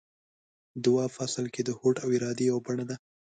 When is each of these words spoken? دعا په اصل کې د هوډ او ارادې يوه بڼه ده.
دعا 0.83 1.05
په 1.13 1.19
اصل 1.27 1.45
کې 1.53 1.61
د 1.63 1.69
هوډ 1.79 1.95
او 2.03 2.09
ارادې 2.17 2.43
يوه 2.49 2.61
بڼه 2.65 2.83
ده. 2.89 2.95